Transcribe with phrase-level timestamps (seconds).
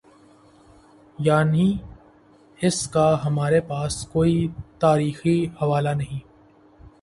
[1.19, 1.73] یانہیں،
[2.61, 4.47] اس کا ہمارے پاس کوئی
[4.79, 6.19] تاریخی حوالہ نہیں۔